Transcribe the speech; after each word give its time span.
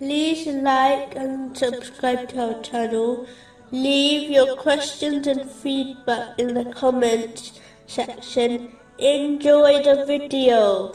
like 0.00 1.14
and 1.16 1.56
subscribe 1.56 2.28
to 2.30 2.54
our 2.54 2.62
channel. 2.62 3.26
Leave 3.70 4.30
your 4.30 4.56
questions 4.56 5.26
and 5.26 5.50
feedback 5.50 6.38
in 6.38 6.54
the 6.54 6.64
comments 6.72 7.60
section. 7.86 8.72
Enjoy 8.98 9.82
the 9.82 10.04
video. 10.06 10.92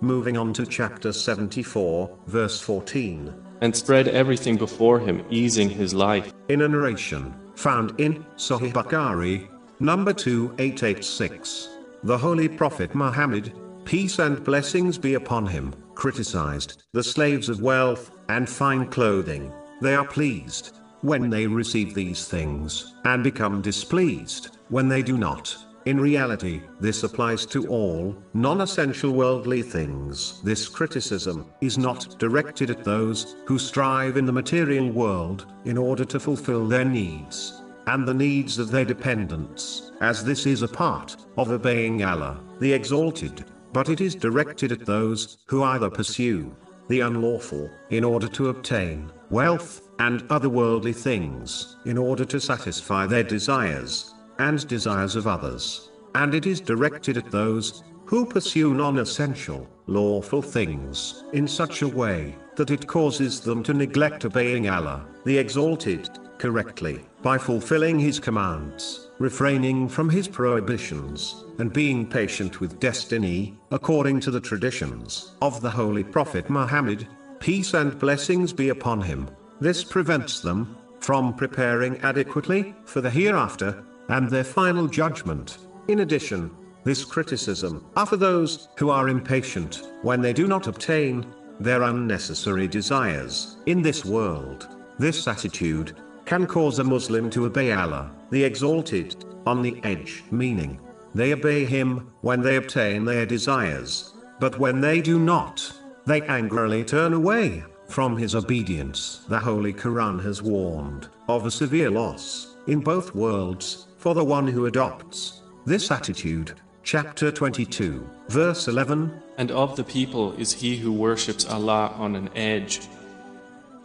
Moving 0.00 0.36
on 0.36 0.52
to 0.54 0.66
chapter 0.66 1.12
74, 1.12 2.18
verse 2.26 2.60
14. 2.60 3.34
and 3.60 3.74
spread 3.76 4.08
everything 4.08 4.56
before 4.56 4.98
him, 4.98 5.24
easing 5.30 5.68
his 5.68 5.94
life. 5.94 6.32
In 6.48 6.62
a 6.62 6.68
narration, 6.68 7.34
found 7.54 7.98
in 8.00 8.24
Sahih 8.36 8.72
Bukhari, 8.72 9.48
number 9.80 10.12
2886, 10.12 11.68
the 12.04 12.16
Holy 12.16 12.48
Prophet 12.48 12.94
Muhammad, 12.94 13.52
peace 13.84 14.18
and 14.18 14.42
blessings 14.44 14.96
be 14.98 15.14
upon 15.14 15.46
him, 15.46 15.74
criticized 16.00 16.84
the 16.94 17.02
slaves 17.02 17.50
of 17.50 17.60
wealth 17.60 18.10
and 18.30 18.48
fine 18.48 18.86
clothing. 18.86 19.52
They 19.82 19.94
are 19.94 20.06
pleased 20.06 20.72
when 21.02 21.28
they 21.28 21.46
receive 21.46 21.94
these 21.94 22.26
things, 22.26 22.94
and 23.04 23.22
become 23.22 23.60
displeased 23.60 24.56
when 24.70 24.88
they 24.88 25.02
do 25.02 25.18
not. 25.18 25.54
In 25.84 26.00
reality, 26.00 26.62
this 26.80 27.02
applies 27.02 27.44
to 27.46 27.66
all 27.68 28.16
non 28.32 28.62
essential 28.62 29.12
worldly 29.12 29.60
things. 29.60 30.40
This 30.42 30.68
criticism 30.68 31.50
is 31.60 31.76
not 31.76 32.18
directed 32.18 32.70
at 32.70 32.82
those 32.82 33.36
who 33.46 33.58
strive 33.58 34.16
in 34.16 34.24
the 34.24 34.38
material 34.40 34.88
world 34.90 35.52
in 35.66 35.76
order 35.76 36.06
to 36.06 36.18
fulfill 36.18 36.66
their 36.66 36.84
needs 36.86 37.60
and 37.86 38.06
the 38.06 38.14
needs 38.14 38.58
of 38.58 38.70
their 38.70 38.84
dependents, 38.86 39.92
as 40.00 40.24
this 40.24 40.46
is 40.46 40.62
a 40.62 40.68
part 40.68 41.16
of 41.36 41.50
obeying 41.50 42.04
Allah, 42.04 42.40
the 42.58 42.72
Exalted, 42.72 43.44
but 43.72 43.88
it 43.88 44.00
is 44.00 44.14
directed 44.14 44.72
at 44.72 44.86
those 44.86 45.38
who 45.46 45.62
either 45.62 45.90
pursue 45.90 46.54
the 46.88 47.00
unlawful 47.00 47.70
in 47.90 48.02
order 48.02 48.26
to 48.26 48.48
obtain 48.48 49.10
wealth 49.30 49.88
and 50.00 50.24
other 50.30 50.48
worldly 50.48 50.92
things 50.92 51.76
in 51.84 51.96
order 51.96 52.24
to 52.24 52.40
satisfy 52.40 53.06
their 53.06 53.22
desires 53.22 54.14
and 54.38 54.66
desires 54.66 55.14
of 55.14 55.26
others, 55.26 55.90
and 56.14 56.34
it 56.34 56.46
is 56.46 56.60
directed 56.60 57.16
at 57.16 57.30
those 57.30 57.84
who 58.06 58.26
pursue 58.26 58.74
non-essential, 58.74 59.68
lawful 59.86 60.42
things 60.42 61.22
in 61.32 61.46
such 61.46 61.82
a 61.82 61.88
way 61.88 62.34
that 62.56 62.70
it 62.70 62.86
causes 62.88 63.40
them 63.40 63.62
to 63.62 63.72
neglect 63.72 64.24
obeying 64.24 64.68
Allah, 64.68 65.06
the 65.24 65.38
Exalted, 65.38 66.08
correctly, 66.38 67.04
by 67.22 67.38
fulfilling 67.38 67.98
His 67.98 68.18
commands, 68.18 69.10
refraining 69.18 69.88
from 69.88 70.08
His 70.08 70.28
prohibitions, 70.28 71.44
and 71.58 71.72
being 71.72 72.06
patient 72.06 72.60
with 72.60 72.80
destiny, 72.80 73.58
according 73.70 74.20
to 74.20 74.30
the 74.30 74.40
traditions 74.40 75.32
of 75.42 75.60
the 75.60 75.70
Holy 75.70 76.04
Prophet 76.04 76.48
Muhammad, 76.48 77.06
peace 77.40 77.74
and 77.74 77.98
blessings 77.98 78.52
be 78.52 78.68
upon 78.68 79.00
him. 79.00 79.28
This 79.60 79.82
prevents 79.82 80.40
them 80.40 80.76
from 81.00 81.34
preparing 81.34 81.98
adequately 81.98 82.74
for 82.84 83.00
the 83.00 83.10
hereafter 83.10 83.82
and 84.08 84.28
their 84.28 84.44
final 84.44 84.86
judgment. 84.86 85.58
In 85.88 86.00
addition, 86.00 86.50
this 86.84 87.04
criticism 87.04 87.84
are 87.96 88.06
for 88.06 88.16
those 88.16 88.68
who 88.78 88.90
are 88.90 89.08
impatient 89.08 89.82
when 90.02 90.20
they 90.20 90.32
do 90.32 90.46
not 90.46 90.66
obtain 90.66 91.26
their 91.58 91.82
unnecessary 91.82 92.68
desires 92.68 93.58
in 93.66 93.82
this 93.82 94.04
world. 94.04 94.68
This 94.98 95.26
attitude 95.26 95.96
can 96.30 96.46
cause 96.46 96.78
a 96.78 96.84
Muslim 96.84 97.28
to 97.28 97.46
obey 97.46 97.72
Allah, 97.72 98.08
the 98.30 98.44
Exalted, 98.44 99.16
on 99.46 99.62
the 99.62 99.80
edge, 99.82 100.22
meaning 100.30 100.78
they 101.12 101.32
obey 101.32 101.64
Him 101.64 102.12
when 102.20 102.40
they 102.40 102.54
obtain 102.54 103.04
their 103.04 103.26
desires, 103.26 104.14
but 104.38 104.56
when 104.56 104.80
they 104.80 105.00
do 105.00 105.18
not, 105.18 105.72
they 106.06 106.22
angrily 106.22 106.84
turn 106.84 107.14
away 107.14 107.64
from 107.88 108.16
His 108.16 108.36
obedience. 108.36 109.24
The 109.26 109.40
Holy 109.40 109.72
Quran 109.72 110.22
has 110.22 110.40
warned 110.40 111.08
of 111.28 111.46
a 111.46 111.50
severe 111.50 111.90
loss 111.90 112.54
in 112.68 112.78
both 112.78 113.12
worlds 113.12 113.88
for 113.98 114.14
the 114.14 114.22
one 114.22 114.46
who 114.46 114.66
adopts 114.66 115.42
this 115.66 115.90
attitude. 115.90 116.52
Chapter 116.84 117.32
22, 117.32 118.08
verse 118.28 118.68
11 118.68 119.20
And 119.36 119.50
of 119.50 119.74
the 119.74 119.82
people 119.82 120.34
is 120.34 120.52
he 120.52 120.76
who 120.76 120.92
worships 120.92 121.44
Allah 121.44 121.92
on 121.96 122.14
an 122.14 122.30
edge. 122.36 122.82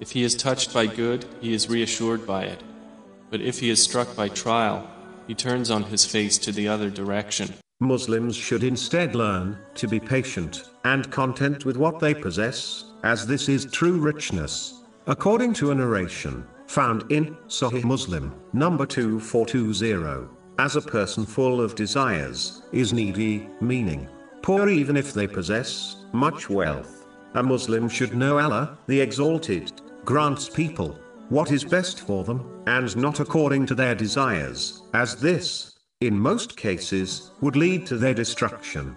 If 0.00 0.10
he 0.10 0.22
is 0.22 0.34
touched 0.34 0.74
by 0.74 0.86
good, 0.86 1.24
he 1.40 1.54
is 1.54 1.68
reassured 1.68 2.26
by 2.26 2.44
it. 2.44 2.62
But 3.30 3.40
if 3.40 3.60
he 3.60 3.70
is 3.70 3.82
struck 3.82 4.14
by 4.16 4.28
trial, 4.28 4.88
he 5.26 5.34
turns 5.34 5.70
on 5.70 5.84
his 5.84 6.04
face 6.04 6.36
to 6.38 6.52
the 6.52 6.68
other 6.68 6.90
direction. 6.90 7.54
Muslims 7.80 8.36
should 8.36 8.64
instead 8.64 9.14
learn 9.14 9.58
to 9.74 9.88
be 9.88 10.00
patient 10.00 10.64
and 10.84 11.10
content 11.10 11.64
with 11.64 11.76
what 11.76 12.00
they 12.00 12.14
possess, 12.14 12.84
as 13.02 13.26
this 13.26 13.48
is 13.48 13.66
true 13.66 13.98
richness. 13.98 14.82
According 15.06 15.54
to 15.54 15.70
a 15.70 15.74
narration 15.74 16.46
found 16.66 17.10
in 17.10 17.36
Sahih 17.48 17.84
Muslim, 17.84 18.34
number 18.52 18.86
2420, 18.86 20.28
as 20.58 20.76
a 20.76 20.80
person 20.80 21.26
full 21.26 21.60
of 21.60 21.74
desires 21.74 22.62
is 22.72 22.92
needy, 22.92 23.48
meaning 23.60 24.08
poor 24.42 24.68
even 24.68 24.96
if 24.96 25.12
they 25.12 25.26
possess 25.26 25.96
much 26.12 26.48
wealth. 26.48 27.06
A 27.34 27.42
Muslim 27.42 27.88
should 27.88 28.14
know 28.14 28.38
Allah, 28.38 28.78
the 28.86 29.00
Exalted, 29.00 29.72
grants 30.04 30.48
people 30.48 30.98
what 31.30 31.50
is 31.50 31.64
best 31.64 32.00
for 32.00 32.22
them, 32.22 32.62
and 32.66 32.94
not 32.96 33.18
according 33.18 33.64
to 33.66 33.74
their 33.74 33.94
desires, 33.94 34.82
as 34.92 35.16
this, 35.16 35.78
in 36.02 36.18
most 36.18 36.54
cases, 36.56 37.30
would 37.40 37.56
lead 37.56 37.86
to 37.86 37.96
their 37.96 38.12
destruction. 38.12 38.94